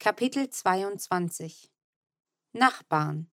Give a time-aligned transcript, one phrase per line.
[0.00, 1.72] Kapitel 22
[2.52, 3.32] Nachbarn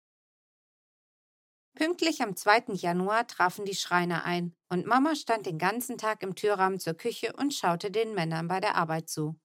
[1.74, 2.72] Pünktlich am 2.
[2.72, 7.34] Januar trafen die Schreiner ein und Mama stand den ganzen Tag im Türrahmen zur Küche
[7.34, 9.38] und schaute den Männern bei der Arbeit zu.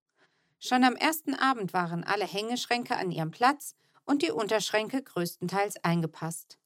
[0.60, 3.76] Schon am ersten Abend waren alle Hängeschränke an ihrem Platz
[4.06, 6.58] und die Unterschränke größtenteils eingepasst.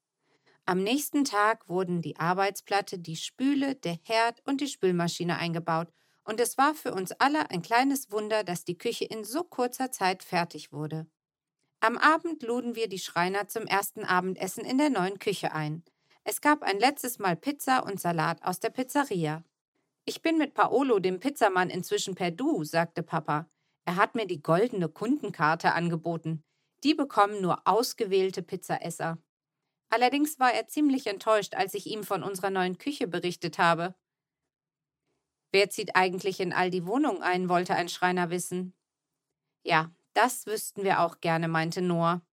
[0.67, 5.91] Am nächsten Tag wurden die Arbeitsplatte, die Spüle, der Herd und die Spülmaschine eingebaut
[6.23, 9.91] und es war für uns alle ein kleines Wunder, dass die Küche in so kurzer
[9.91, 11.07] Zeit fertig wurde.
[11.79, 15.83] Am Abend luden wir die Schreiner zum ersten Abendessen in der neuen Küche ein.
[16.23, 19.43] Es gab ein letztes Mal Pizza und Salat aus der Pizzeria.
[20.05, 23.49] Ich bin mit Paolo, dem Pizzamann, inzwischen per Du, sagte Papa.
[23.85, 26.43] Er hat mir die goldene Kundenkarte angeboten.
[26.83, 29.17] Die bekommen nur ausgewählte Pizzaesser.
[29.89, 33.93] Allerdings war er ziemlich enttäuscht, als ich ihm von unserer neuen Küche berichtet habe.
[35.53, 38.73] Wer zieht eigentlich in all die Wohnungen ein, wollte ein Schreiner wissen.
[39.61, 42.23] Ja, das wüssten wir auch gerne, meinte Noah.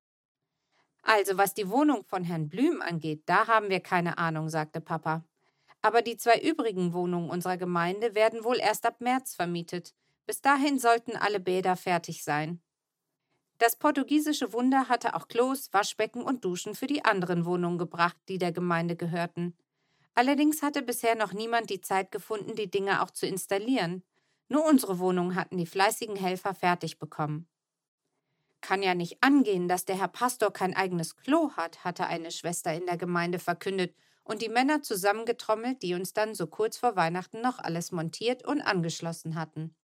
[1.02, 5.22] Also, was die Wohnung von Herrn Blüm angeht, da haben wir keine Ahnung, sagte Papa.
[5.82, 9.94] Aber die zwei übrigen Wohnungen unserer Gemeinde werden wohl erst ab März vermietet.
[10.24, 12.62] Bis dahin sollten alle Bäder fertig sein.
[13.58, 18.38] Das portugiesische Wunder hatte auch Klos, Waschbecken und Duschen für die anderen Wohnungen gebracht, die
[18.38, 19.54] der Gemeinde gehörten.
[20.14, 24.02] Allerdings hatte bisher noch niemand die Zeit gefunden, die Dinge auch zu installieren.
[24.48, 27.48] Nur unsere Wohnung hatten die fleißigen Helfer fertig bekommen.
[28.60, 32.74] Kann ja nicht angehen, dass der Herr Pastor kein eigenes Klo hat, hatte eine Schwester
[32.74, 37.40] in der Gemeinde verkündet und die Männer zusammengetrommelt, die uns dann so kurz vor Weihnachten
[37.40, 39.74] noch alles montiert und angeschlossen hatten.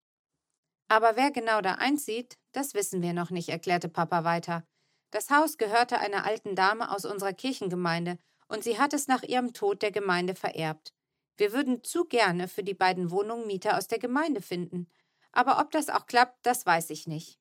[0.88, 4.64] Aber wer genau da einzieht, das wissen wir noch nicht, erklärte Papa weiter.
[5.10, 9.52] Das Haus gehörte einer alten Dame aus unserer Kirchengemeinde und sie hat es nach ihrem
[9.52, 10.94] Tod der Gemeinde vererbt.
[11.36, 14.88] Wir würden zu gerne für die beiden Wohnungen Mieter aus der Gemeinde finden.
[15.33, 17.38] Aber ob das auch klappt, das weiß ich nicht.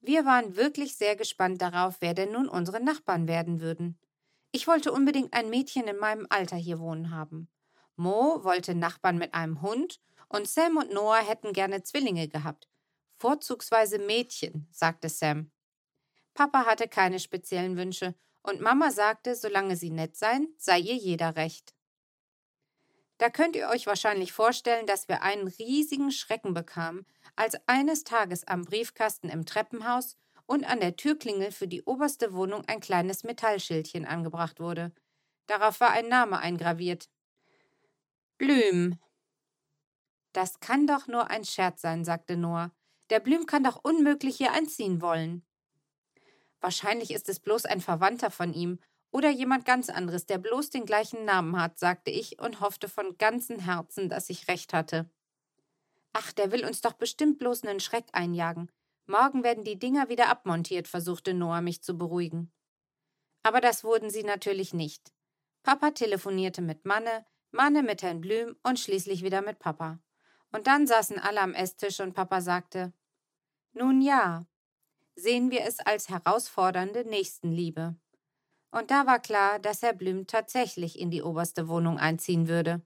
[0.00, 3.98] Wir waren wirklich sehr gespannt darauf, wer denn nun unsere Nachbarn werden würden.
[4.52, 7.48] Ich wollte unbedingt ein Mädchen in meinem Alter hier wohnen haben.
[7.96, 12.68] Mo wollte Nachbarn mit einem Hund und Sam und Noah hätten gerne Zwillinge gehabt.
[13.16, 15.50] Vorzugsweise Mädchen, sagte Sam.
[16.34, 21.34] Papa hatte keine speziellen Wünsche und Mama sagte, solange sie nett seien, sei ihr jeder
[21.34, 21.74] recht.
[23.18, 27.06] Da könnt ihr euch wahrscheinlich vorstellen, dass wir einen riesigen Schrecken bekamen,
[27.36, 30.16] als eines Tages am Briefkasten im Treppenhaus
[30.46, 34.92] und an der Türklingel für die oberste Wohnung ein kleines Metallschildchen angebracht wurde.
[35.46, 37.08] Darauf war ein Name eingraviert.
[38.36, 38.98] Blüm.
[40.32, 42.72] Das kann doch nur ein Scherz sein, sagte Noah.
[43.10, 45.46] Der Blüm kann doch unmöglich hier einziehen wollen.
[46.64, 48.78] Wahrscheinlich ist es bloß ein Verwandter von ihm
[49.10, 53.18] oder jemand ganz anderes, der bloß den gleichen Namen hat, sagte ich und hoffte von
[53.18, 55.10] ganzem Herzen, dass ich recht hatte.
[56.14, 58.72] Ach, der will uns doch bestimmt bloß einen Schreck einjagen.
[59.04, 62.50] Morgen werden die Dinger wieder abmontiert, versuchte Noah mich zu beruhigen.
[63.42, 65.12] Aber das wurden sie natürlich nicht.
[65.64, 69.98] Papa telefonierte mit Manne, Manne mit Herrn Blüm und schließlich wieder mit Papa.
[70.50, 72.94] Und dann saßen alle am Esstisch und Papa sagte:
[73.74, 74.46] Nun ja,
[75.16, 77.96] sehen wir es als herausfordernde Nächstenliebe.
[78.70, 82.82] Und da war klar, dass Herr Blüm tatsächlich in die oberste Wohnung einziehen würde.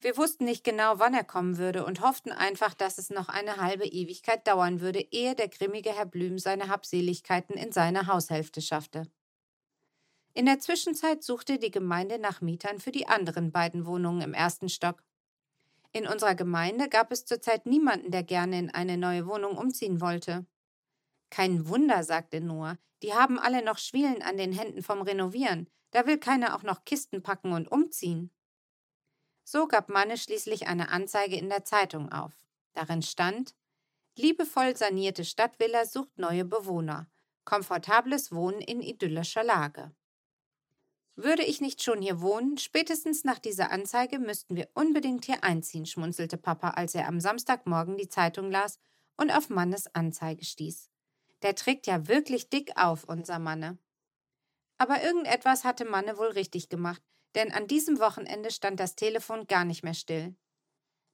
[0.00, 3.56] Wir wussten nicht genau, wann er kommen würde und hofften einfach, dass es noch eine
[3.56, 9.10] halbe Ewigkeit dauern würde, ehe der grimmige Herr Blüm seine Habseligkeiten in seine Haushälfte schaffte.
[10.34, 14.68] In der Zwischenzeit suchte die Gemeinde nach Mietern für die anderen beiden Wohnungen im ersten
[14.68, 15.02] Stock.
[15.92, 20.44] In unserer Gemeinde gab es zurzeit niemanden, der gerne in eine neue Wohnung umziehen wollte.
[21.34, 26.06] Kein Wunder, sagte Noah, die haben alle noch Schwielen an den Händen vom Renovieren, da
[26.06, 28.30] will keiner auch noch Kisten packen und umziehen.
[29.42, 32.32] So gab Manne schließlich eine Anzeige in der Zeitung auf.
[32.72, 33.56] Darin stand
[34.16, 37.10] Liebevoll sanierte Stadtvilla sucht neue Bewohner.
[37.44, 39.90] Komfortables Wohnen in idyllischer Lage.
[41.16, 45.84] Würde ich nicht schon hier wohnen, spätestens nach dieser Anzeige müssten wir unbedingt hier einziehen,
[45.84, 48.78] schmunzelte Papa, als er am Samstagmorgen die Zeitung las
[49.16, 50.93] und auf Mannes Anzeige stieß.
[51.44, 53.78] Der trägt ja wirklich dick auf, unser Manne.
[54.78, 57.02] Aber irgendetwas hatte Manne wohl richtig gemacht,
[57.34, 60.34] denn an diesem Wochenende stand das Telefon gar nicht mehr still.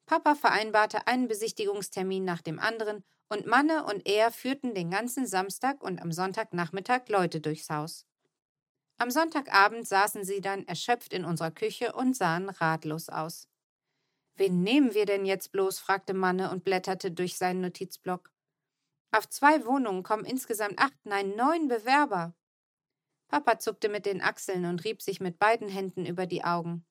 [0.07, 5.83] Papa vereinbarte einen Besichtigungstermin nach dem anderen und Manne und er führten den ganzen Samstag
[5.83, 8.07] und am Sonntagnachmittag Leute durchs Haus.
[8.99, 13.49] Am Sonntagabend saßen sie dann erschöpft in unserer Küche und sahen ratlos aus.
[14.37, 15.81] Wen nehmen wir denn jetzt bloß?
[15.81, 18.31] fragte Manne und blätterte durch seinen Notizblock.
[19.13, 22.35] Auf zwei Wohnungen kommen insgesamt acht, nein, neun Bewerber.
[23.29, 26.85] Papa zuckte mit den Achseln und rieb sich mit beiden Händen über die Augen.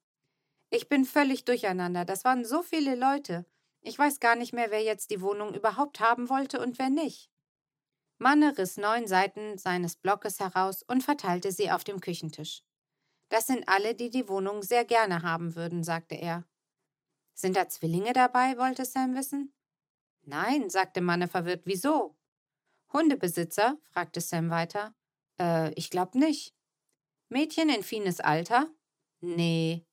[0.70, 2.06] Ich bin völlig durcheinander.
[2.06, 3.46] Das waren so viele Leute.
[3.82, 7.30] Ich weiß gar nicht mehr, wer jetzt die Wohnung überhaupt haben wollte und wer nicht.
[8.18, 12.64] Manne riss neun Seiten seines Blockes heraus und verteilte sie auf dem Küchentisch.
[13.30, 16.44] Das sind alle, die die Wohnung sehr gerne haben würden, sagte er.
[17.34, 18.58] Sind da Zwillinge dabei?
[18.58, 19.54] wollte Sam wissen.
[20.24, 21.62] Nein, sagte Manne verwirrt.
[21.66, 22.16] Wieso?
[22.94, 23.78] Hundebesitzer?
[23.84, 24.94] fragte Sam weiter.
[25.40, 26.54] Äh, ich glaub nicht.
[27.30, 28.70] Mädchen in Fines Alter?
[29.22, 29.86] Nee.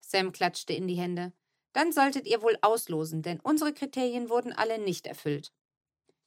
[0.00, 1.32] Sam klatschte in die Hände.
[1.72, 5.52] Dann solltet ihr wohl auslosen, denn unsere Kriterien wurden alle nicht erfüllt.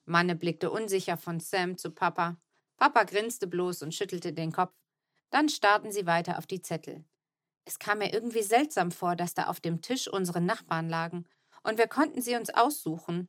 [0.05, 2.37] Manne blickte unsicher von Sam zu Papa.
[2.77, 4.73] Papa grinste bloß und schüttelte den Kopf.
[5.29, 7.05] Dann starrten sie weiter auf die Zettel.
[7.65, 11.25] Es kam mir irgendwie seltsam vor, dass da auf dem Tisch unsere Nachbarn lagen,
[11.63, 13.27] und wir konnten sie uns aussuchen.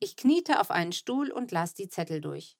[0.00, 2.56] Ich kniete auf einen Stuhl und las die Zettel durch.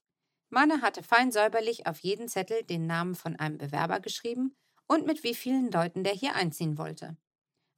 [0.51, 4.57] Manne hatte fein säuberlich auf jeden Zettel den Namen von einem Bewerber geschrieben
[4.87, 7.17] und mit wie vielen Leuten der hier einziehen wollte.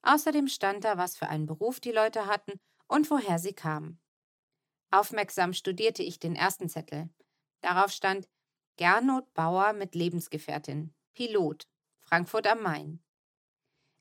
[0.03, 4.01] Außerdem stand da, was für einen Beruf die Leute hatten und woher sie kamen.
[4.91, 7.11] Aufmerksam studierte ich den ersten Zettel.
[7.61, 8.29] Darauf stand
[8.77, 11.69] Gernot Bauer mit Lebensgefährtin, Pilot,
[11.99, 13.05] Frankfurt am Main.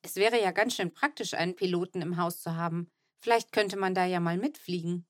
[0.02, 2.90] Es wäre ja ganz schön praktisch, einen Piloten im Haus zu haben.
[3.20, 5.06] Vielleicht könnte man da ja mal mitfliegen.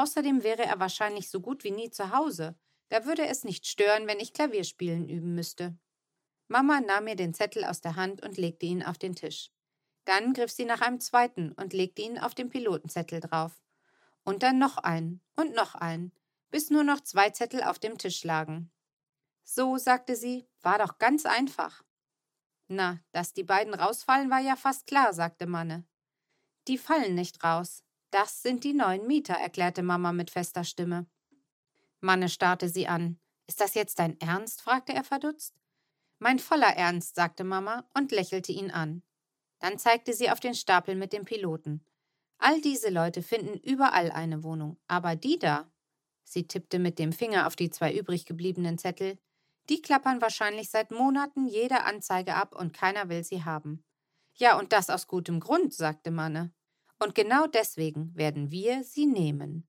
[0.00, 2.58] Außerdem wäre er wahrscheinlich so gut wie nie zu Hause.
[2.88, 5.76] Da würde es nicht stören, wenn ich Klavierspielen üben müsste.
[6.48, 9.50] Mama nahm mir den Zettel aus der Hand und legte ihn auf den Tisch.
[10.06, 13.60] Dann griff sie nach einem zweiten und legte ihn auf den Pilotenzettel drauf.
[14.24, 16.12] Und dann noch einen und noch einen,
[16.50, 18.72] bis nur noch zwei Zettel auf dem Tisch lagen.
[19.44, 21.82] So, sagte sie, war doch ganz einfach.
[22.68, 25.84] Na, dass die beiden rausfallen, war ja fast klar, sagte Manne.
[26.68, 27.84] Die fallen nicht raus.
[28.10, 31.06] Das sind die neuen Mieter, erklärte Mama mit fester Stimme.
[32.00, 33.20] Manne starrte sie an.
[33.46, 34.62] Ist das jetzt dein Ernst?
[34.62, 35.54] fragte er verdutzt.
[36.18, 39.02] Mein voller Ernst, sagte Mama und lächelte ihn an.
[39.58, 41.84] Dann zeigte sie auf den Stapel mit dem Piloten.
[42.38, 45.70] All diese Leute finden überall eine Wohnung, aber die da,
[46.24, 49.18] sie tippte mit dem Finger auf die zwei übrig gebliebenen Zettel,
[49.68, 53.84] die klappern wahrscheinlich seit Monaten jede Anzeige ab und keiner will sie haben.
[54.34, 56.52] Ja, und das aus gutem Grund, sagte Manne.
[57.02, 59.66] Und genau deswegen werden wir sie nehmen.